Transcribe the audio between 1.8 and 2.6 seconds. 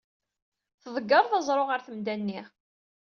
temda-nni.